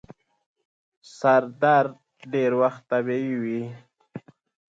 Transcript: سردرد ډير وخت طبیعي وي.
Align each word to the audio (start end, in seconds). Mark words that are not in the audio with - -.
سردرد 1.17 1.93
ډير 2.31 2.51
وخت 2.61 2.81
طبیعي 2.91 3.33
وي. 3.43 3.63